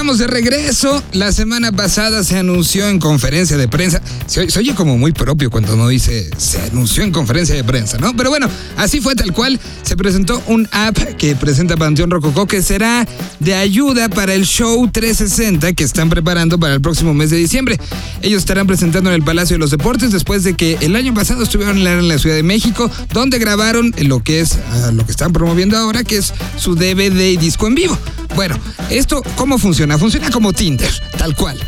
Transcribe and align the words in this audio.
estamos 0.00 0.16
de 0.16 0.28
regreso. 0.28 1.02
La 1.12 1.30
semana 1.30 1.72
pasada 1.72 2.24
se 2.24 2.38
anunció 2.38 2.88
en 2.88 2.98
conferencia 2.98 3.58
de 3.58 3.68
prensa. 3.68 4.00
Se, 4.24 4.40
oye 4.58 4.74
como 4.74 4.96
muy 4.96 5.12
propio 5.12 5.50
cuando 5.50 5.74
uno 5.74 5.88
dice 5.88 6.30
se 6.38 6.58
anunció 6.58 7.02
en 7.02 7.12
conferencia 7.12 7.54
de 7.54 7.62
prensa, 7.64 7.98
¿no? 7.98 8.16
Pero 8.16 8.30
bueno, 8.30 8.48
así 8.78 9.02
fue 9.02 9.14
tal 9.14 9.34
cual. 9.34 9.60
Se 9.82 9.98
presentó 9.98 10.42
un 10.46 10.66
app 10.72 10.96
que 11.18 11.36
presenta 11.36 11.76
Panteón 11.76 12.10
Rococó 12.10 12.46
que 12.46 12.62
será 12.62 13.06
de 13.40 13.54
ayuda 13.54 14.08
para 14.08 14.32
el 14.32 14.46
show 14.46 14.88
360 14.90 15.74
que 15.74 15.84
están 15.84 16.08
preparando 16.08 16.58
para 16.58 16.72
el 16.72 16.80
próximo 16.80 17.12
mes 17.12 17.28
de 17.28 17.36
diciembre. 17.36 17.78
Ellos 18.22 18.38
estarán 18.38 18.66
presentando 18.66 19.10
en 19.10 19.16
el 19.16 19.22
Palacio 19.22 19.56
de 19.56 19.58
los 19.58 19.70
Deportes 19.70 20.12
después 20.12 20.44
de 20.44 20.54
que 20.54 20.78
el 20.80 20.96
año 20.96 21.12
pasado 21.12 21.42
estuvieron 21.42 21.76
en 21.76 22.08
la 22.08 22.18
Ciudad 22.18 22.36
de 22.36 22.42
México, 22.42 22.90
donde 23.12 23.38
grabaron 23.38 23.94
lo 23.98 24.22
que 24.22 24.40
es 24.40 24.56
ah, 24.72 24.92
lo 24.94 25.04
que 25.04 25.10
están 25.10 25.34
promoviendo 25.34 25.76
ahora, 25.76 26.04
que 26.04 26.16
es 26.16 26.32
su 26.56 26.74
DVD 26.74 27.32
y 27.32 27.36
disco 27.36 27.66
en 27.66 27.74
vivo. 27.74 27.98
Bueno, 28.34 28.56
esto, 28.90 29.22
¿cómo 29.36 29.58
funciona? 29.58 29.89
Funciona 29.98 30.30
como 30.30 30.52
Tinder, 30.52 30.92
tal 31.16 31.34
cual. 31.34 31.58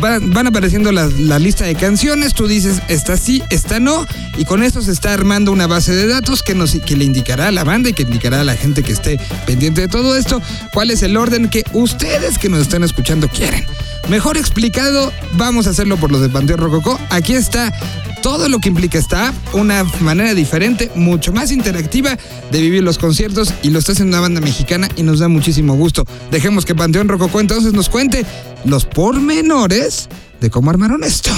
Van, 0.00 0.46
apareciendo 0.46 0.90
la, 0.90 1.38
lista 1.38 1.64
de 1.64 1.76
canciones, 1.76 2.34
tú 2.34 2.48
dices, 2.48 2.82
esta 2.88 3.16
sí, 3.16 3.42
esta 3.48 3.78
no, 3.78 4.06
y 4.36 4.44
con 4.44 4.64
esto 4.64 4.82
se 4.82 4.90
está 4.90 5.14
armando 5.14 5.52
una 5.52 5.68
base 5.68 5.94
de 5.94 6.08
datos 6.08 6.42
que, 6.42 6.54
nos, 6.54 6.72
que 6.72 6.96
le 6.96 7.04
indicará 7.04 7.48
a 7.48 7.52
la 7.52 7.62
banda 7.62 7.88
y 7.88 7.92
que 7.92 8.02
indicará 8.02 8.40
a 8.40 8.44
la 8.44 8.56
gente 8.56 8.82
que 8.82 8.92
esté 8.92 9.20
pendiente 9.46 9.82
de 9.82 9.88
todo 9.88 10.16
esto 10.16 10.42
cuál 10.72 10.90
es 10.90 11.02
el 11.02 11.16
orden 11.16 11.48
que 11.48 11.64
ustedes 11.72 12.38
que 12.38 12.48
nos 12.48 12.60
están 12.60 12.82
escuchando 12.82 13.28
quieren. 13.28 13.66
Mejor 14.08 14.36
explicado, 14.36 15.12
vamos 15.34 15.66
a 15.66 15.70
hacerlo 15.70 15.96
por 15.96 16.10
los 16.10 16.22
de 16.22 16.28
Panteón 16.28 16.58
Rococó. 16.58 16.98
Aquí 17.10 17.34
está 17.34 17.72
todo 18.22 18.48
lo 18.48 18.58
que 18.58 18.68
implica 18.68 18.98
app, 18.98 19.34
una 19.54 19.84
manera 20.00 20.34
diferente, 20.34 20.90
mucho 20.94 21.32
más 21.32 21.52
interactiva 21.52 22.18
de 22.50 22.60
vivir 22.60 22.82
los 22.82 22.98
conciertos 22.98 23.52
y 23.62 23.70
lo 23.70 23.78
está 23.78 23.92
haciendo 23.92 24.16
una 24.16 24.20
banda 24.20 24.40
mexicana 24.40 24.88
y 24.96 25.02
nos 25.02 25.18
da 25.18 25.28
muchísimo 25.28 25.74
gusto. 25.74 26.04
Dejemos 26.30 26.64
que 26.64 26.74
Panteón 26.74 27.08
Rococó 27.08 27.40
entonces 27.40 27.72
nos 27.72 27.88
cuente 27.88 28.24
los 28.64 28.84
pormenores 28.84 30.08
de 30.40 30.50
cómo 30.50 30.70
armaron 30.70 31.04
esto. 31.04 31.30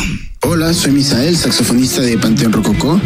Hola, 0.42 0.72
soy 0.72 0.92
Misael, 0.92 1.36
saxofonista 1.36 2.00
de 2.00 2.16
Panteón 2.16 2.52
Rococó. 2.52 2.98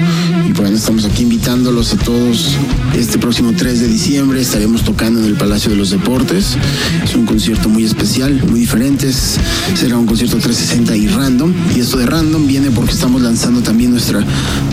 Y 0.49 0.53
bueno, 0.53 0.77
estamos 0.77 1.05
aquí 1.05 1.25
invitándolos 1.25 1.93
a 1.93 1.97
todos. 1.97 2.51
Este 2.97 3.19
próximo 3.19 3.53
3 3.57 3.81
de 3.81 3.89
diciembre 3.89 4.41
estaremos 4.41 4.85
tocando 4.85 5.19
en 5.19 5.27
el 5.27 5.35
Palacio 5.35 5.73
de 5.73 5.77
los 5.77 5.91
Deportes. 5.91 6.57
Es 7.03 7.17
un 7.17 7.27
concierto 7.27 7.69
muy 7.69 7.85
especial, 7.85 8.41
muy 8.49 8.61
diferente. 8.61 9.13
Será 9.13 9.99
un 9.99 10.07
concierto 10.07 10.37
360 10.37 10.97
y 10.97 11.09
random. 11.09 11.53
Y 11.75 11.81
esto 11.81 11.97
de 11.97 12.07
random 12.07 12.47
viene 12.47 12.71
porque 12.71 12.93
estamos 12.93 13.21
lanzando 13.21 13.63
también 13.63 13.91
nuestra 13.91 14.25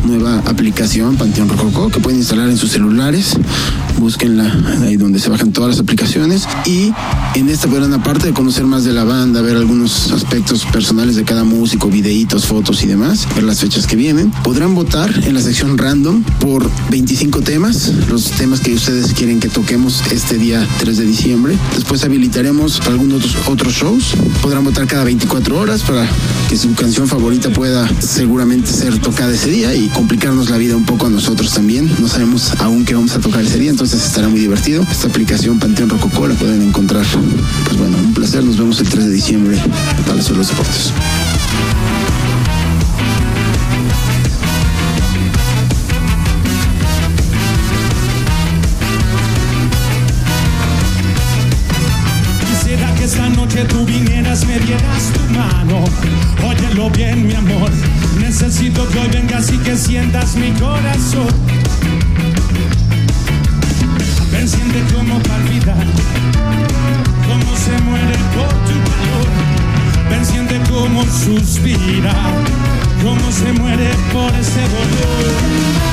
nueva 0.06 0.38
aplicación, 0.46 1.16
Panteón 1.16 1.50
Rococó, 1.50 1.90
que 1.90 2.00
pueden 2.00 2.20
instalar 2.20 2.48
en 2.48 2.58
sus 2.58 2.70
celulares. 2.70 3.38
Búsquenla 4.02 4.52
ahí 4.82 4.98
donde 4.98 5.20
se 5.20 5.30
bajan 5.30 5.52
todas 5.52 5.70
las 5.70 5.80
aplicaciones. 5.80 6.48
Y 6.66 6.92
en 7.36 7.50
esta 7.50 7.68
podrán, 7.68 7.94
aparte 7.94 8.26
de 8.26 8.34
conocer 8.34 8.66
más 8.66 8.84
de 8.84 8.94
la 8.94 9.04
banda, 9.04 9.42
ver 9.42 9.56
algunos 9.56 10.12
aspectos 10.12 10.66
personales 10.66 11.16
de 11.16 11.24
cada 11.24 11.44
músico, 11.44 11.88
videitos, 11.88 12.48
fotos 12.48 12.82
y 12.82 12.88
demás, 12.88 13.28
ver 13.36 13.44
las 13.44 13.60
fechas 13.60 13.86
que 13.86 13.96
vienen. 13.96 14.32
Podrán 14.44 14.74
votar 14.74 15.12
en 15.24 15.36
la 15.36 15.42
sección 15.42 15.78
random 15.78 16.24
por 16.40 16.68
25 16.90 17.42
temas, 17.42 17.92
los 18.10 18.32
temas 18.32 18.60
que 18.62 18.74
ustedes 18.74 19.14
quieren 19.14 19.40
que 19.40 19.50
toquemos 19.50 20.02
este 20.12 20.40
día 20.40 20.68
3 20.80 20.98
de 20.98 21.06
diciembre. 21.06 21.56
Después 21.76 22.04
habilitaremos 22.04 22.82
algunos 22.88 23.38
otros 23.48 23.74
shows. 23.74 24.16
Podrán 24.42 24.64
votar 24.64 24.88
cada 24.88 25.04
24 25.04 25.60
horas 25.60 25.84
para 25.84 26.10
que 26.50 26.58
su 26.58 26.74
canción 26.74 27.08
favorita 27.08 27.50
pueda 27.50 27.88
seguramente 28.00 28.72
ser 28.72 28.98
tocada 28.98 29.32
ese 29.32 29.52
día 29.52 29.76
y 29.76 29.90
complicarnos 29.90 30.50
la 30.50 30.58
vida 30.58 30.76
un 30.76 30.86
poco 30.86 31.06
a 31.06 31.10
nosotros 31.10 31.54
también. 31.54 31.92
No 32.00 32.08
sabemos 32.08 32.54
aún 32.60 32.84
qué 32.86 32.96
vamos 32.96 33.12
a 33.14 33.20
tocar 33.20 33.44
ese 33.44 33.60
día, 33.60 33.70
entonces 33.70 33.91
estará 33.94 34.28
muy 34.30 34.40
divertido. 34.40 34.86
Esta 34.90 35.08
aplicación 35.08 35.60
Panteón 35.60 35.90
Rococó 35.90 36.28
la 36.28 36.36
pueden 36.36 36.62
encontrar. 36.62 37.06
Pues 37.66 37.78
bueno, 37.78 37.98
un 37.98 38.14
placer. 38.14 38.44
Nos 38.44 38.58
vemos 38.58 38.80
el 38.80 38.90
3 38.90 39.06
de 39.06 39.12
diciembre 39.12 39.58
Palacio 40.06 40.34
de 40.34 40.38
los 40.40 40.50
Deportes. 40.50 40.94
tú 53.66 53.86
vinieras, 53.86 54.46
me 54.46 54.60
dieras 54.60 55.12
tu 55.14 55.34
mano. 55.34 55.84
Óyelo 56.48 56.90
bien, 56.92 57.28
mi 57.28 57.34
amor. 57.34 57.70
Necesito 58.20 58.88
que 58.90 59.00
hoy 59.00 59.08
vengas 59.10 59.52
y 59.52 59.58
que 59.58 59.76
sientas 59.76 60.36
mi 60.36 60.52
corazón. 60.52 61.28
Como 64.72 65.20
palpita, 65.24 65.76
cómo 67.28 67.58
se 67.58 67.78
muere 67.82 68.16
por 68.34 68.48
tu 68.48 68.80
calor. 68.90 69.28
Ven, 70.10 70.26
siente 70.26 70.62
como 70.70 71.04
suspira, 71.04 72.14
cómo 73.04 73.32
se 73.34 73.52
muere 73.52 73.90
por 74.14 74.34
ese 74.34 74.62
dolor. 74.62 75.91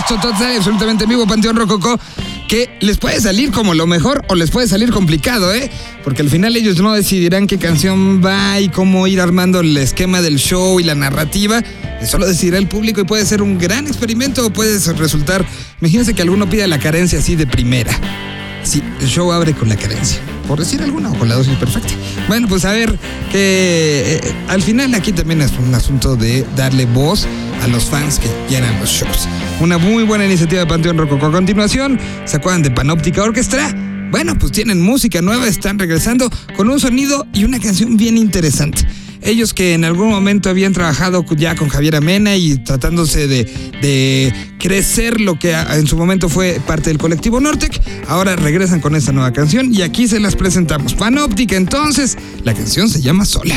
Esto 0.00 0.18
absolutamente 0.56 1.04
en 1.04 1.10
vivo, 1.10 1.26
Panteón 1.26 1.56
Rococó, 1.56 1.98
que 2.48 2.78
les 2.80 2.98
puede 2.98 3.20
salir 3.20 3.50
como 3.50 3.74
lo 3.74 3.86
mejor 3.86 4.24
o 4.28 4.34
les 4.34 4.50
puede 4.50 4.66
salir 4.66 4.90
complicado, 4.90 5.54
¿eh? 5.54 5.70
Porque 6.02 6.22
al 6.22 6.30
final 6.30 6.56
ellos 6.56 6.80
no 6.80 6.92
decidirán 6.92 7.46
qué 7.46 7.58
canción 7.58 8.24
va 8.24 8.58
y 8.60 8.68
cómo 8.68 9.06
ir 9.06 9.20
armando 9.20 9.60
el 9.60 9.76
esquema 9.76 10.22
del 10.22 10.38
show 10.38 10.80
y 10.80 10.84
la 10.84 10.94
narrativa. 10.94 11.62
Eso 12.00 12.18
lo 12.18 12.26
decidirá 12.26 12.58
el 12.58 12.66
público 12.66 13.00
y 13.00 13.04
puede 13.04 13.26
ser 13.26 13.42
un 13.42 13.58
gran 13.58 13.86
experimento 13.86 14.46
o 14.46 14.50
puede 14.50 14.78
resultar. 14.94 15.44
Imagínense 15.80 16.14
que 16.14 16.22
alguno 16.22 16.48
pida 16.48 16.66
la 16.66 16.78
carencia 16.78 17.18
así 17.18 17.36
de 17.36 17.46
primera. 17.46 17.92
Sí, 18.62 18.82
el 19.00 19.06
show 19.06 19.30
abre 19.32 19.54
con 19.54 19.68
la 19.68 19.76
carencia. 19.76 20.20
Por 20.48 20.58
decir 20.58 20.82
alguna 20.82 21.10
o 21.10 21.18
con 21.18 21.28
la 21.28 21.36
dosis 21.36 21.54
perfecta. 21.56 21.94
Bueno, 22.26 22.48
pues 22.48 22.64
a 22.64 22.72
ver, 22.72 22.98
que 23.30 24.20
eh, 24.22 24.34
al 24.48 24.62
final 24.62 24.94
aquí 24.94 25.12
también 25.12 25.42
es 25.42 25.52
un 25.52 25.74
asunto 25.74 26.16
de 26.16 26.44
darle 26.56 26.86
voz 26.86 27.26
a 27.62 27.68
los 27.68 27.84
fans 27.84 28.18
que 28.18 28.28
llenan 28.48 28.78
los 28.80 28.90
shows. 28.90 29.28
Una 29.60 29.78
muy 29.78 30.04
buena 30.04 30.24
iniciativa 30.24 30.60
de 30.60 30.66
Panteón 30.66 30.98
Rococo. 30.98 31.26
A 31.26 31.32
continuación, 31.32 31.98
¿se 32.24 32.36
acuerdan 32.36 32.62
de 32.62 32.70
Panóptica 32.70 33.22
Orquestra? 33.22 33.74
Bueno, 34.10 34.36
pues 34.38 34.52
tienen 34.52 34.80
música 34.80 35.22
nueva, 35.22 35.46
están 35.46 35.78
regresando 35.78 36.30
con 36.56 36.68
un 36.68 36.80
sonido 36.80 37.26
y 37.32 37.44
una 37.44 37.60
canción 37.60 37.96
bien 37.96 38.18
interesante. 38.18 38.86
Ellos 39.22 39.52
que 39.52 39.74
en 39.74 39.84
algún 39.84 40.08
momento 40.08 40.48
habían 40.48 40.72
trabajado 40.72 41.24
ya 41.36 41.54
con 41.54 41.68
Javier 41.68 41.96
Amena 41.96 42.36
y 42.36 42.56
tratándose 42.56 43.28
de, 43.28 43.44
de 43.82 44.32
crecer 44.58 45.20
lo 45.20 45.38
que 45.38 45.52
en 45.52 45.86
su 45.86 45.96
momento 45.96 46.28
fue 46.28 46.60
parte 46.66 46.90
del 46.90 46.98
colectivo 46.98 47.38
Nortec, 47.38 47.80
ahora 48.08 48.34
regresan 48.36 48.80
con 48.80 48.96
esta 48.96 49.12
nueva 49.12 49.32
canción 49.32 49.72
y 49.74 49.82
aquí 49.82 50.08
se 50.08 50.20
las 50.20 50.36
presentamos. 50.36 50.94
Panóptica, 50.94 51.56
entonces, 51.56 52.16
la 52.44 52.54
canción 52.54 52.88
se 52.88 53.02
llama 53.02 53.26
Sola. 53.26 53.56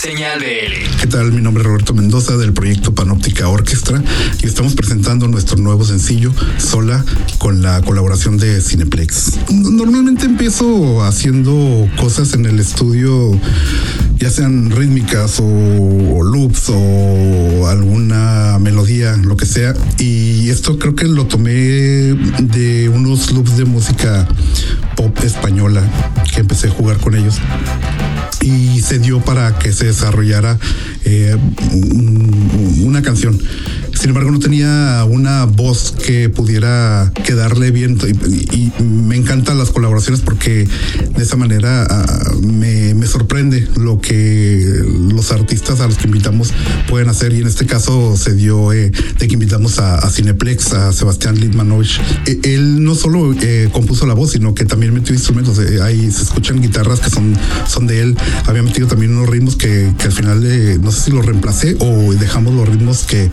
Señal 0.00 0.38
BL. 0.38 1.00
¿Qué 1.00 1.08
tal? 1.08 1.32
Mi 1.32 1.42
nombre 1.42 1.60
es 1.60 1.66
Roberto 1.66 1.92
Mendoza 1.92 2.36
del 2.36 2.52
proyecto 2.52 2.94
Panóptica 2.94 3.48
Orquestra 3.48 4.00
y 4.40 4.46
estamos 4.46 4.76
presentando 4.76 5.26
nuestro 5.26 5.56
nuevo 5.56 5.84
sencillo 5.84 6.32
Sola 6.56 7.04
con 7.38 7.62
la 7.62 7.82
colaboración 7.82 8.36
de 8.36 8.60
Cineplex. 8.60 9.40
Normalmente 9.50 10.26
empiezo 10.26 11.02
haciendo 11.02 11.90
cosas 11.98 12.34
en 12.34 12.46
el 12.46 12.60
estudio, 12.60 13.36
ya 14.18 14.30
sean 14.30 14.70
rítmicas 14.70 15.40
o 15.40 16.22
loops 16.22 16.68
o 16.68 17.66
alguna 17.66 18.56
melodía, 18.60 19.16
lo 19.16 19.36
que 19.36 19.46
sea. 19.46 19.74
Y 19.98 20.48
esto 20.50 20.78
creo 20.78 20.94
que 20.94 21.06
lo 21.06 21.26
tomé 21.26 21.50
de 21.50 22.88
unos 22.88 23.32
loops 23.32 23.56
de 23.56 23.64
música 23.64 24.28
pop 24.94 25.18
española 25.24 25.82
empecé 26.40 26.68
a 26.68 26.70
jugar 26.70 26.98
con 26.98 27.14
ellos 27.14 27.40
y 28.40 28.80
se 28.80 28.98
dio 28.98 29.20
para 29.20 29.58
que 29.58 29.72
se 29.72 29.86
desarrollara 29.86 30.58
eh, 31.04 31.36
una 32.82 33.02
canción. 33.02 33.38
Sin 34.08 34.16
embargo, 34.16 34.30
no 34.30 34.38
tenía 34.38 35.04
una 35.06 35.44
voz 35.44 35.92
que 35.92 36.30
pudiera 36.30 37.12
quedarle 37.26 37.70
bien 37.70 37.98
y, 38.54 38.72
me 38.82 39.16
encantan 39.16 39.58
las 39.58 39.70
colaboraciones 39.70 40.22
porque 40.22 40.66
de 41.16 41.22
esa 41.22 41.36
manera 41.36 41.86
uh, 41.86 42.46
me, 42.46 42.94
me, 42.94 43.06
sorprende 43.06 43.68
lo 43.76 44.00
que 44.00 44.64
los 45.12 45.30
artistas 45.32 45.80
a 45.80 45.86
los 45.86 45.98
que 45.98 46.06
invitamos 46.06 46.52
pueden 46.88 47.08
hacer 47.08 47.32
y 47.32 47.40
en 47.40 47.46
este 47.46 47.66
caso 47.66 48.16
se 48.16 48.34
dio 48.34 48.72
eh, 48.72 48.90
de 48.90 49.28
que 49.28 49.34
invitamos 49.34 49.78
a, 49.78 50.08
Cineplex, 50.10 50.72
a 50.72 50.92
Sebastián 50.92 51.38
Litmanovich. 51.38 52.00
Eh, 52.26 52.38
él 52.44 52.82
no 52.82 52.94
solo 52.94 53.34
eh, 53.42 53.68
compuso 53.72 54.06
la 54.06 54.14
voz, 54.14 54.32
sino 54.32 54.54
que 54.54 54.64
también 54.64 54.94
metió 54.94 55.14
instrumentos. 55.14 55.58
ahí 55.82 56.10
se 56.10 56.22
escuchan 56.22 56.62
guitarras 56.62 57.00
que 57.00 57.10
son, 57.10 57.36
son 57.66 57.86
de 57.86 58.00
él. 58.00 58.16
Había 58.46 58.62
metido 58.62 58.86
también 58.86 59.12
unos 59.12 59.28
ritmos 59.28 59.56
que, 59.56 59.92
al 60.02 60.12
final 60.12 60.82
no 60.82 60.92
sé 60.92 61.00
si 61.02 61.10
los 61.10 61.26
reemplacé 61.26 61.76
o 61.80 62.14
dejamos 62.14 62.54
los 62.54 62.68
ritmos 62.68 63.04
que 63.04 63.30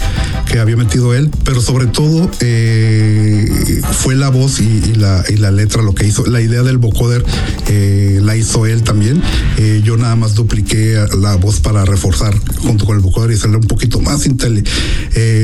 había 0.66 0.78
metido 0.78 1.14
él, 1.14 1.30
pero 1.44 1.62
sobre 1.62 1.86
todo 1.86 2.28
eh, 2.40 3.82
fue 4.00 4.16
la 4.16 4.30
voz 4.30 4.60
y, 4.60 4.96
la, 4.96 5.52
letra 5.52 5.84
lo 5.84 5.94
que 5.94 6.08
hizo. 6.08 6.26
La 6.26 6.42
idea 6.42 6.64
del 6.64 6.80
vocoder 6.80 7.24
eh, 7.68 8.20
la 8.24 8.36
hizo 8.36 8.66
él 8.66 8.82
también. 8.82 9.22
Eh, 9.58 9.82
yo 9.84 9.96
nada 9.96 10.16
más 10.16 10.34
dupliqué 10.34 11.06
la 11.20 11.36
voz 11.36 11.60
para 11.60 11.86
reforzar 11.86 12.36
junto 12.58 12.86
con 12.86 12.98
el 12.98 13.04
vocoder 13.04 13.30
y 13.30 13.34
hacerla 13.36 13.58
un 13.58 13.68
poquito 13.68 14.00
más 14.00 14.26
intele, 14.26 14.64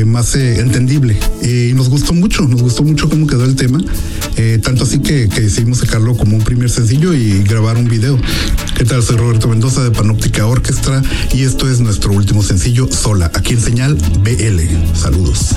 más 0.06 0.34
entendible. 0.34 1.16
y 1.44 1.74
nos 1.74 1.90
gustó 1.90 2.14
mucho, 2.14 2.42
nos 2.48 2.64
gustó 2.64 2.82
mucho 2.82 3.08
cómo 3.08 3.28
quedó 3.28 3.46
el 3.46 3.56
tema. 3.56 3.80
tanto 4.64 4.86
así 4.86 5.00
que, 5.00 5.28
decidimos 5.28 5.80
sacarlo 5.80 6.18
como 6.18 6.36
un 6.36 6.44
primer 6.44 6.72
sencillo 6.72 7.14
y 7.14 7.44
grabar 7.44 7.78
un 7.78 7.88
video. 7.88 8.18
¿Qué 8.76 8.86
tal? 8.86 9.04
Soy 9.04 9.18
Roberto 9.18 9.48
Mendoza 9.48 9.84
de 9.84 9.92
Panóptica 9.92 10.48
Orquestra 10.48 11.04
y 11.32 11.44
esto 11.44 11.70
es 11.70 11.80
nuestro 11.80 12.12
último 12.12 12.42
sencillo, 12.42 12.90
Sola, 12.92 13.30
aquí 13.36 13.54
en 13.54 13.62
señal 13.62 13.96
BL. 14.24 15.11
Saludos. 15.12 15.56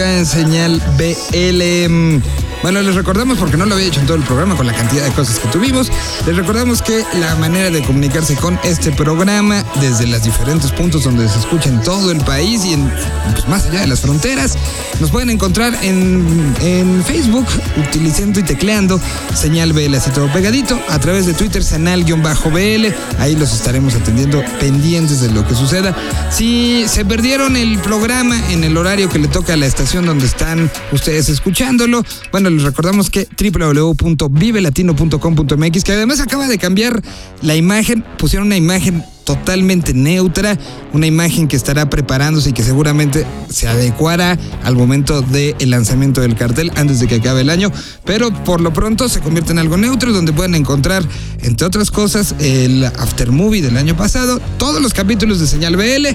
En 0.00 0.26
señal 0.26 0.80
BL. 0.96 2.41
Bueno, 2.62 2.80
les 2.82 2.94
recordamos, 2.94 3.38
porque 3.38 3.56
no 3.56 3.66
lo 3.66 3.74
había 3.74 3.88
hecho 3.88 4.00
en 4.00 4.06
todo 4.06 4.16
el 4.16 4.22
programa 4.22 4.56
con 4.56 4.66
la 4.66 4.72
cantidad 4.72 5.04
de 5.04 5.12
cosas 5.12 5.38
que 5.38 5.48
tuvimos, 5.48 5.90
les 6.26 6.36
recordamos 6.36 6.80
que 6.80 7.04
la 7.18 7.34
manera 7.36 7.70
de 7.70 7.82
comunicarse 7.82 8.36
con 8.36 8.58
este 8.62 8.92
programa 8.92 9.64
desde 9.80 10.06
los 10.06 10.22
diferentes 10.22 10.70
puntos 10.70 11.04
donde 11.04 11.28
se 11.28 11.38
escucha 11.38 11.68
en 11.68 11.82
todo 11.82 12.10
el 12.10 12.20
país 12.20 12.64
y 12.64 12.74
en, 12.74 12.88
pues, 13.32 13.48
más 13.48 13.66
allá 13.66 13.80
de 13.80 13.88
las 13.88 14.00
fronteras, 14.00 14.56
nos 15.00 15.10
pueden 15.10 15.30
encontrar 15.30 15.76
en, 15.82 16.54
en 16.60 17.02
Facebook 17.04 17.46
utilizando 17.88 18.40
y 18.40 18.42
tecleando 18.44 19.00
señal 19.34 19.72
BL 19.72 19.94
así 19.94 20.10
todo 20.10 20.32
pegadito, 20.32 20.80
a 20.88 20.98
través 20.98 21.26
de 21.26 21.34
Twitter 21.34 21.62
señal-BL, 21.62 22.86
ahí 23.18 23.36
los 23.36 23.52
estaremos 23.52 23.94
atendiendo 23.94 24.42
pendientes 24.60 25.20
de 25.20 25.30
lo 25.30 25.46
que 25.46 25.54
suceda. 25.54 25.94
Si 26.30 26.84
se 26.88 27.04
perdieron 27.04 27.56
el 27.56 27.78
programa 27.78 28.50
en 28.50 28.64
el 28.64 28.76
horario 28.76 29.08
que 29.08 29.18
le 29.18 29.28
toca 29.28 29.54
a 29.54 29.56
la 29.56 29.66
estación 29.66 30.06
donde 30.06 30.26
están 30.26 30.70
ustedes 30.92 31.28
escuchándolo, 31.28 32.04
bueno, 32.30 32.50
les 32.52 32.64
recordamos 32.64 33.10
que 33.10 33.28
www.vivelatino.com.mx, 33.36 35.84
que 35.84 35.92
además 35.92 36.20
acaba 36.20 36.48
de 36.48 36.56
cambiar 36.58 37.02
la 37.42 37.54
imagen, 37.56 38.04
pusieron 38.18 38.48
una 38.48 38.56
imagen 38.56 39.04
totalmente 39.24 39.94
neutra, 39.94 40.58
una 40.92 41.06
imagen 41.06 41.48
que 41.48 41.56
estará 41.56 41.88
preparándose 41.88 42.50
y 42.50 42.52
que 42.52 42.62
seguramente 42.62 43.26
se 43.48 43.68
adecuará 43.68 44.38
al 44.64 44.76
momento 44.76 45.22
del 45.22 45.70
lanzamiento 45.70 46.20
del 46.20 46.36
cartel 46.36 46.72
antes 46.76 47.00
de 47.00 47.06
que 47.06 47.16
acabe 47.16 47.42
el 47.42 47.50
año, 47.50 47.70
pero 48.04 48.32
por 48.44 48.60
lo 48.60 48.72
pronto 48.72 49.08
se 49.08 49.20
convierte 49.20 49.52
en 49.52 49.58
algo 49.58 49.76
neutro 49.76 50.12
donde 50.12 50.32
pueden 50.32 50.54
encontrar, 50.54 51.04
entre 51.42 51.66
otras 51.66 51.90
cosas, 51.90 52.34
el 52.40 52.84
aftermovie 52.84 53.62
del 53.62 53.76
año 53.76 53.96
pasado, 53.96 54.40
todos 54.58 54.80
los 54.82 54.92
capítulos 54.94 55.40
de 55.40 55.46
Señal 55.46 55.76
BL 55.76 56.08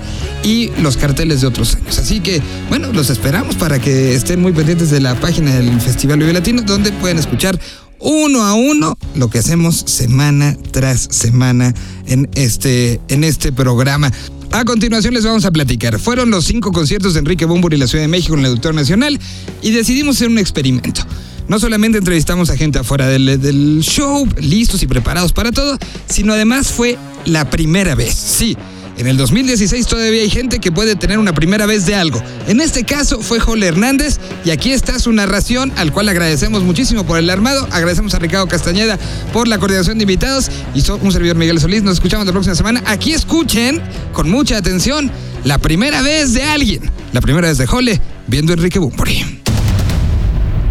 y 0.43 0.71
los 0.81 0.97
carteles 0.97 1.41
de 1.41 1.47
otros 1.47 1.75
años. 1.75 1.97
Así 1.97 2.19
que, 2.19 2.41
bueno, 2.69 2.91
los 2.93 3.09
esperamos 3.09 3.55
para 3.55 3.79
que 3.79 4.13
estén 4.13 4.41
muy 4.41 4.51
pendientes 4.51 4.89
de 4.89 4.99
la 4.99 5.15
página 5.15 5.55
del 5.55 5.79
Festival 5.81 6.19
Vive 6.19 6.33
Latino, 6.33 6.61
donde 6.61 6.91
pueden 6.91 7.17
escuchar 7.17 7.59
uno 7.99 8.43
a 8.43 8.53
uno 8.53 8.97
lo 9.15 9.29
que 9.29 9.39
hacemos 9.39 9.83
semana 9.85 10.57
tras 10.71 11.07
semana 11.11 11.73
en 12.05 12.29
este, 12.35 12.99
en 13.07 13.23
este 13.23 13.51
programa. 13.51 14.11
A 14.51 14.63
continuación 14.63 15.13
les 15.13 15.25
vamos 15.25 15.45
a 15.45 15.51
platicar. 15.51 15.99
Fueron 15.99 16.31
los 16.31 16.45
cinco 16.45 16.71
conciertos 16.71 17.13
de 17.13 17.19
Enrique 17.19 17.45
Bumburi 17.45 17.75
en 17.75 17.81
la 17.81 17.87
Ciudad 17.87 18.03
de 18.03 18.07
México 18.07 18.33
en 18.33 18.41
el 18.41 18.45
Auditorio 18.47 18.79
Nacional 18.79 19.19
y 19.61 19.71
decidimos 19.71 20.15
hacer 20.15 20.29
un 20.29 20.37
experimento. 20.37 21.01
No 21.47 21.59
solamente 21.59 21.97
entrevistamos 21.97 22.49
a 22.49 22.57
gente 22.57 22.79
afuera 22.79 23.07
del, 23.07 23.39
del 23.41 23.79
show, 23.81 24.27
listos 24.39 24.83
y 24.83 24.87
preparados 24.87 25.31
para 25.31 25.51
todo, 25.51 25.77
sino 26.09 26.33
además 26.33 26.71
fue 26.71 26.97
la 27.25 27.49
primera 27.49 27.95
vez. 27.95 28.13
Sí, 28.13 28.57
en 28.97 29.07
el 29.07 29.15
2016 29.17 29.85
todavía 29.87 30.21
hay 30.21 30.29
gente 30.29 30.59
que 30.59 30.71
puede 30.71 30.95
tener 30.95 31.19
una 31.19 31.33
primera 31.33 31.65
vez 31.65 31.85
de 31.85 31.95
algo. 31.95 32.21
En 32.47 32.59
este 32.61 32.83
caso 32.83 33.21
fue 33.21 33.39
Jole 33.39 33.67
Hernández 33.67 34.19
y 34.43 34.49
aquí 34.49 34.71
está 34.71 34.97
su 34.99 35.11
narración, 35.11 35.71
al 35.77 35.91
cual 35.91 36.09
agradecemos 36.09 36.63
muchísimo 36.63 37.03
por 37.05 37.19
el 37.19 37.29
armado. 37.29 37.67
Agradecemos 37.71 38.13
a 38.15 38.19
Ricardo 38.19 38.47
Castañeda 38.47 38.97
por 39.33 39.47
la 39.47 39.59
coordinación 39.59 39.97
de 39.99 40.03
invitados 40.03 40.49
y 40.73 40.81
so- 40.81 40.99
un 41.01 41.11
servidor 41.11 41.37
Miguel 41.37 41.59
Solís. 41.59 41.83
Nos 41.83 41.93
escuchamos 41.95 42.25
la 42.25 42.31
próxima 42.31 42.55
semana. 42.55 42.81
Aquí 42.87 43.13
escuchen 43.13 43.81
con 44.13 44.29
mucha 44.31 44.57
atención 44.57 45.11
la 45.43 45.59
primera 45.59 46.01
vez 46.01 46.33
de 46.33 46.43
alguien. 46.43 46.81
La 47.13 47.21
primera 47.21 47.47
vez 47.47 47.57
de 47.59 47.67
Jole 47.67 48.01
viendo 48.27 48.51
Enrique 48.53 48.79
Bumburi. 48.79 49.41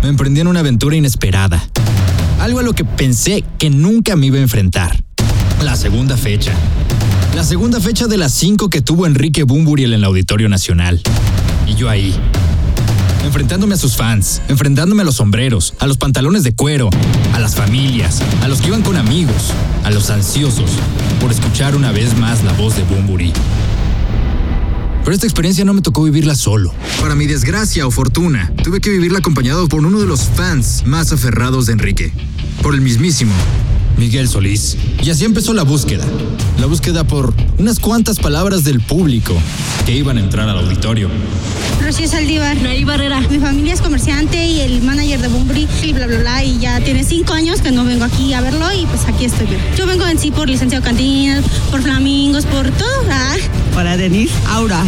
me 0.02 0.08
emprendí 0.08 0.40
en 0.40 0.46
una 0.48 0.60
aventura 0.60 0.96
inesperada. 0.96 1.62
Algo 2.40 2.58
a 2.58 2.62
lo 2.62 2.74
que 2.74 2.84
pensé 2.84 3.44
que 3.58 3.70
nunca 3.70 4.14
me 4.16 4.26
iba 4.26 4.36
a 4.38 4.42
enfrentar. 4.42 5.02
La 5.62 5.74
segunda 5.74 6.16
fecha. 6.16 6.52
La 7.36 7.44
segunda 7.44 7.82
fecha 7.82 8.06
de 8.06 8.16
las 8.16 8.32
cinco 8.32 8.70
que 8.70 8.80
tuvo 8.80 9.04
Enrique 9.04 9.42
Bumburiel 9.42 9.92
en 9.92 9.98
el 9.98 10.04
Auditorio 10.04 10.48
Nacional. 10.48 11.02
Y 11.66 11.74
yo 11.74 11.90
ahí. 11.90 12.14
Enfrentándome 13.26 13.74
a 13.74 13.76
sus 13.76 13.94
fans, 13.94 14.40
enfrentándome 14.48 15.02
a 15.02 15.04
los 15.04 15.16
sombreros, 15.16 15.74
a 15.78 15.86
los 15.86 15.98
pantalones 15.98 16.44
de 16.44 16.54
cuero, 16.54 16.88
a 17.34 17.38
las 17.38 17.54
familias, 17.54 18.22
a 18.40 18.48
los 18.48 18.62
que 18.62 18.68
iban 18.68 18.80
con 18.80 18.96
amigos, 18.96 19.52
a 19.84 19.90
los 19.90 20.08
ansiosos, 20.08 20.70
por 21.20 21.30
escuchar 21.30 21.76
una 21.76 21.92
vez 21.92 22.16
más 22.16 22.42
la 22.42 22.54
voz 22.54 22.74
de 22.74 22.84
Bumburi. 22.84 23.34
Pero 25.04 25.14
esta 25.14 25.26
experiencia 25.26 25.66
no 25.66 25.74
me 25.74 25.82
tocó 25.82 26.04
vivirla 26.04 26.36
solo. 26.36 26.72
Para 27.02 27.14
mi 27.14 27.26
desgracia 27.26 27.86
o 27.86 27.90
fortuna, 27.90 28.50
tuve 28.64 28.80
que 28.80 28.88
vivirla 28.88 29.18
acompañado 29.18 29.68
por 29.68 29.84
uno 29.84 30.00
de 30.00 30.06
los 30.06 30.22
fans 30.22 30.84
más 30.86 31.12
aferrados 31.12 31.66
de 31.66 31.74
Enrique, 31.74 32.14
por 32.62 32.74
el 32.74 32.80
mismísimo 32.80 33.34
Miguel 33.96 34.28
Solís. 34.28 34.76
Y 35.02 35.10
así 35.10 35.24
empezó 35.24 35.52
la 35.54 35.62
búsqueda. 35.62 36.04
La 36.58 36.66
búsqueda 36.66 37.04
por 37.04 37.34
unas 37.58 37.78
cuantas 37.78 38.18
palabras 38.18 38.64
del 38.64 38.80
público 38.80 39.34
que 39.84 39.96
iban 39.96 40.18
a 40.18 40.20
entrar 40.20 40.48
al 40.48 40.58
auditorio. 40.58 41.08
Rocío 41.82 42.08
Saldívar. 42.08 42.60
Naí 42.62 42.84
Barrera. 42.84 43.20
Mi 43.30 43.38
familia 43.38 43.74
es 43.74 43.80
comerciante 43.80 44.46
y 44.46 44.60
el 44.60 44.82
manager 44.82 45.20
de 45.20 45.28
Bumbri 45.28 45.68
y 45.82 45.92
bla, 45.92 46.06
bla, 46.06 46.18
bla. 46.18 46.44
Y 46.44 46.58
ya 46.58 46.80
tiene 46.80 47.04
cinco 47.04 47.32
años 47.32 47.60
que 47.60 47.70
no 47.70 47.84
vengo 47.84 48.04
aquí 48.04 48.32
a 48.32 48.40
verlo 48.40 48.66
y 48.72 48.86
pues 48.86 49.04
aquí 49.06 49.24
estoy 49.24 49.46
bien. 49.46 49.60
Yo 49.76 49.86
vengo 49.86 50.06
en 50.06 50.18
sí 50.18 50.30
por 50.30 50.48
licenciado 50.48 50.84
Cantinas, 50.84 51.44
por 51.70 51.82
Flamingos, 51.82 52.44
por 52.46 52.70
todo. 52.70 52.86
Para 53.74 53.96
Denis, 53.96 54.30
Aura. 54.48 54.82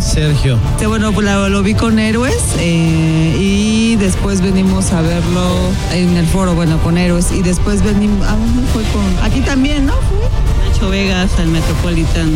Sergio. 0.00 0.58
Este, 0.72 0.86
bueno, 0.86 1.12
pues 1.12 1.26
lo, 1.26 1.48
lo 1.48 1.62
vi 1.62 1.74
con 1.74 1.98
Héroes 1.98 2.36
eh, 2.58 3.36
y 3.38 3.96
después 3.96 4.40
venimos 4.40 4.92
a 4.92 5.00
verlo 5.02 5.48
en 5.92 6.16
el 6.16 6.26
foro, 6.26 6.54
bueno, 6.54 6.78
con 6.78 6.98
Héroes. 6.98 7.30
Y 7.32 7.42
después 7.42 7.82
venimos, 7.82 8.26
ah, 8.26 8.36
¿dónde 8.36 8.62
fue 8.72 8.82
con? 8.84 9.04
Aquí 9.24 9.40
también, 9.40 9.86
¿no? 9.86 9.92
Fue 9.94 10.68
Nacho 10.70 10.88
Vegas 10.90 11.30
al 11.38 11.48
Metropolitan. 11.48 12.30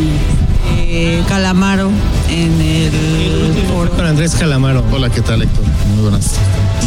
eh, 0.87 1.23
Calamaro 1.27 1.89
en 2.29 2.61
el 2.61 2.91
foro. 3.71 3.91
Con 3.91 4.05
Andrés 4.05 4.35
Calamaro. 4.35 4.83
Hola, 4.91 5.09
¿qué 5.09 5.21
tal, 5.21 5.41
Héctor? 5.41 5.63
Muy 5.95 6.03
buenas. 6.03 6.35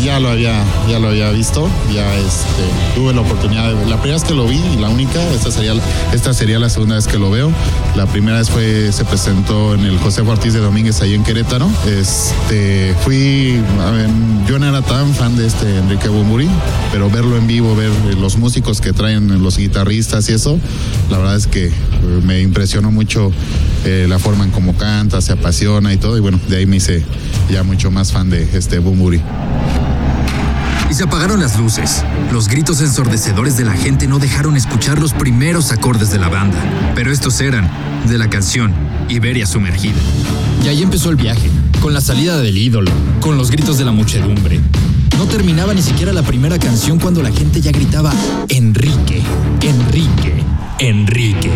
Ya 0.03 0.21
lo 0.21 0.29
había, 0.29 0.65
ya 0.89 0.99
lo 0.99 1.09
había 1.09 1.31
visto, 1.31 1.69
ya 1.93 2.15
este, 2.17 2.63
tuve 2.95 3.13
la 3.13 3.21
oportunidad 3.21 3.69
de 3.75 3.87
La 3.87 3.97
primera 3.97 4.15
vez 4.15 4.25
que 4.25 4.35
lo 4.35 4.47
vi 4.47 4.57
y 4.57 4.77
la 4.77 4.89
única, 4.89 5.21
esta 5.33 5.51
sería, 5.51 5.75
esta 6.13 6.33
sería 6.33 6.59
la 6.59 6.71
segunda 6.71 6.95
vez 6.95 7.07
que 7.07 7.19
lo 7.19 7.31
veo. 7.31 7.51
La 7.97 8.07
primera 8.07 8.39
vez 8.39 8.49
fue, 8.49 8.93
se 8.93 9.05
presentó 9.05 9.75
en 9.75 9.85
el 9.85 9.99
José 9.99 10.23
Ortiz 10.23 10.53
de 10.53 10.61
Domínguez 10.61 11.03
ahí 11.03 11.15
en 11.15 11.25
Querétaro. 11.25 11.69
Este, 11.87 12.95
fui, 13.05 13.61
yo 14.49 14.59
no 14.59 14.67
era 14.67 14.83
tan 14.83 15.13
fan 15.15 15.37
de 15.37 15.47
este 15.47 15.79
Enrique 15.79 16.09
Bumburi, 16.09 16.49
pero 16.93 17.11
verlo 17.11 17.37
en 17.37 17.47
vivo, 17.47 17.75
ver 17.75 17.91
los 18.19 18.37
músicos 18.37 18.81
que 18.81 18.93
traen, 18.93 19.43
los 19.43 19.59
guitarristas 19.59 20.29
y 20.29 20.33
eso, 20.33 20.59
la 21.11 21.19
verdad 21.19 21.37
es 21.37 21.47
que 21.47 21.67
eh, 21.67 21.73
me 22.25 22.41
impresionó 22.41 22.91
mucho 22.91 23.33
eh, 23.85 24.07
la 24.09 24.19
forma 24.19 24.45
en 24.45 24.51
cómo 24.51 24.77
canta, 24.77 25.21
se 25.21 25.33
apasiona 25.33 25.93
y 25.93 25.97
todo, 25.97 26.17
y 26.17 26.21
bueno, 26.21 26.41
de 26.49 26.57
ahí 26.59 26.67
me 26.67 26.77
hice 26.77 27.03
ya 27.51 27.63
mucho 27.63 27.91
más 27.91 28.13
fan 28.13 28.31
de 28.31 28.49
este 28.55 28.79
Bumburi. 28.79 29.21
Se 30.99 31.05
apagaron 31.05 31.39
las 31.39 31.57
luces. 31.57 32.03
Los 32.33 32.49
gritos 32.49 32.81
ensordecedores 32.81 33.57
de 33.57 33.65
la 33.65 33.75
gente 33.75 34.09
no 34.09 34.19
dejaron 34.19 34.57
escuchar 34.57 34.99
los 34.99 35.13
primeros 35.13 35.71
acordes 35.71 36.11
de 36.11 36.19
la 36.19 36.29
banda. 36.29 36.59
Pero 36.97 37.13
estos 37.13 37.41
eran 37.41 37.71
de 38.09 38.19
la 38.19 38.29
canción 38.29 38.75
Iberia 39.09 39.47
Sumergida. 39.47 40.01
Y 40.65 40.67
ahí 40.67 40.83
empezó 40.83 41.11
el 41.11 41.15
viaje, 41.15 41.49
con 41.81 41.95
la 41.95 42.01
salida 42.01 42.37
del 42.39 42.59
ídolo, 42.59 42.91
con 43.21 43.39
los 43.39 43.53
gritos 43.53 43.79
de 43.79 43.85
la 43.85 43.93
muchedumbre. 43.93 44.59
No 45.17 45.27
terminaba 45.27 45.73
ni 45.73 45.83
siquiera 45.83 46.13
la 46.13 46.25
primera 46.25 46.59
canción 46.59 46.99
cuando 46.99 47.23
la 47.23 47.31
gente 47.31 47.61
ya 47.61 47.71
gritaba 47.71 48.13
Enrique, 48.49 49.23
Enrique, 49.63 50.38
Enrique. 50.81 51.51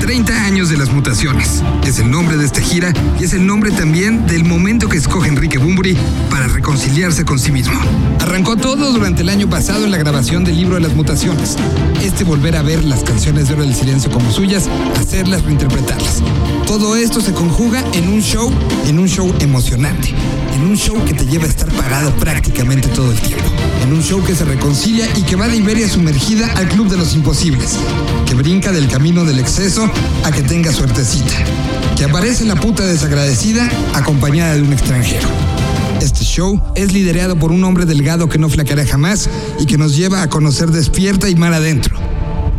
30 0.00 0.44
años 0.44 0.68
de 0.68 0.76
las 0.76 0.92
mutaciones. 0.92 1.62
Es 1.86 1.98
el 2.00 2.10
nombre 2.10 2.36
de 2.36 2.44
esta 2.44 2.60
gira 2.60 2.92
y 3.18 3.24
es 3.24 3.32
el 3.32 3.46
nombre 3.46 3.70
también 3.70 4.26
del 4.26 4.44
momento 4.44 4.88
que 4.88 4.98
escoge 4.98 5.28
Enrique 5.28 5.58
Bumburi 5.58 5.96
para 6.30 6.48
reconciliarse 6.48 7.24
con 7.24 7.38
sí 7.38 7.52
mismo. 7.52 7.78
Arrancó 8.20 8.56
todo 8.56 8.92
durante 8.92 9.22
el 9.22 9.28
año 9.28 9.48
pasado 9.48 9.84
en 9.84 9.92
la 9.92 9.98
grabación 9.98 10.44
del 10.44 10.56
libro 10.56 10.74
de 10.74 10.80
las 10.80 10.94
mutaciones. 10.94 11.56
Este 12.02 12.24
volver 12.24 12.56
a 12.56 12.62
ver 12.62 12.84
las 12.84 13.04
canciones 13.04 13.48
de 13.48 13.54
Oro 13.54 13.62
del 13.62 13.74
Silencio 13.74 14.10
como 14.10 14.30
suyas, 14.32 14.68
hacerlas, 14.98 15.42
reinterpretarlas. 15.42 16.22
Todo 16.66 16.96
esto 16.96 17.20
se 17.20 17.32
conjuga 17.32 17.84
en 17.94 18.08
un 18.08 18.20
show, 18.20 18.52
en 18.86 18.98
un 18.98 19.08
show 19.08 19.32
emocionante, 19.38 20.12
en 20.54 20.62
un 20.62 20.76
show 20.76 21.02
que 21.04 21.14
te 21.14 21.24
lleva 21.24 21.44
a 21.44 21.48
estar 21.48 21.68
parado 21.70 22.10
prácticamente 22.16 22.88
todo 22.88 23.12
el 23.12 23.20
tiempo. 23.20 23.44
En 23.82 23.92
un 23.92 24.02
show 24.02 24.22
que 24.24 24.34
se 24.34 24.44
reconcilia 24.44 25.06
y 25.16 25.22
que 25.22 25.36
va 25.36 25.46
de 25.46 25.56
Iberia 25.56 25.88
sumergida 25.88 26.50
al 26.56 26.68
Club 26.68 26.88
de 26.88 26.96
los 26.96 27.14
Imposibles, 27.14 27.78
que 28.26 28.34
brinca 28.56 28.72
del 28.72 28.88
camino 28.88 29.26
del 29.26 29.38
exceso 29.38 29.86
a 30.24 30.32
que 30.32 30.40
tenga 30.40 30.72
suertecita, 30.72 31.34
que 31.94 32.04
aparece 32.04 32.46
la 32.46 32.56
puta 32.56 32.86
desagradecida 32.86 33.68
acompañada 33.92 34.54
de 34.54 34.62
un 34.62 34.72
extranjero. 34.72 35.28
Este 36.00 36.24
show 36.24 36.58
es 36.74 36.90
liderado 36.90 37.38
por 37.38 37.52
un 37.52 37.62
hombre 37.64 37.84
delgado 37.84 38.30
que 38.30 38.38
no 38.38 38.48
flaqueará 38.48 38.86
jamás 38.86 39.28
y 39.60 39.66
que 39.66 39.76
nos 39.76 39.94
lleva 39.94 40.22
a 40.22 40.30
conocer 40.30 40.70
despierta 40.70 41.28
y 41.28 41.34
mar 41.34 41.52
adentro, 41.52 41.98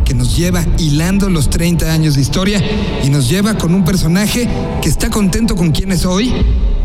que 0.04 0.14
nos 0.14 0.36
lleva 0.36 0.64
hilando 0.78 1.28
los 1.30 1.50
30 1.50 1.92
años 1.92 2.14
de 2.14 2.20
historia 2.20 2.62
y 3.02 3.10
nos 3.10 3.28
lleva 3.28 3.58
con 3.58 3.74
un 3.74 3.84
personaje 3.84 4.48
que 4.80 4.88
está 4.88 5.10
contento 5.10 5.56
con 5.56 5.72
quien 5.72 5.90
es 5.90 6.04
hoy 6.04 6.32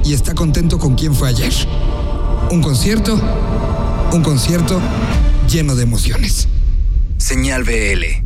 y 0.03 0.13
está 0.13 0.34
contento 0.34 0.79
con 0.79 0.96
quien 0.96 1.13
fue 1.13 1.29
ayer. 1.29 1.53
Un 2.50 2.63
concierto, 2.63 3.22
un 4.12 4.24
concierto 4.24 4.82
lleno 5.48 5.75
de 5.75 5.84
emociones. 5.84 6.48
Señal 7.20 7.63
BL. 7.63 8.23